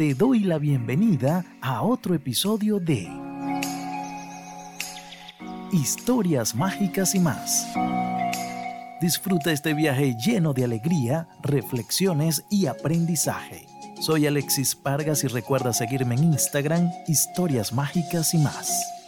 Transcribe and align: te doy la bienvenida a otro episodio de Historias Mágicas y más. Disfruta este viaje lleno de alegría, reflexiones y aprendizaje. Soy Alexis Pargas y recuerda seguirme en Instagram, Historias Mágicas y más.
te 0.00 0.14
doy 0.14 0.40
la 0.40 0.56
bienvenida 0.56 1.44
a 1.60 1.82
otro 1.82 2.14
episodio 2.14 2.80
de 2.80 3.06
Historias 5.72 6.54
Mágicas 6.54 7.14
y 7.14 7.18
más. 7.18 7.66
Disfruta 9.02 9.52
este 9.52 9.74
viaje 9.74 10.16
lleno 10.16 10.54
de 10.54 10.64
alegría, 10.64 11.28
reflexiones 11.42 12.46
y 12.48 12.64
aprendizaje. 12.64 13.66
Soy 14.00 14.26
Alexis 14.26 14.74
Pargas 14.74 15.22
y 15.24 15.26
recuerda 15.26 15.74
seguirme 15.74 16.14
en 16.14 16.24
Instagram, 16.24 16.90
Historias 17.06 17.74
Mágicas 17.74 18.32
y 18.32 18.38
más. 18.38 18.99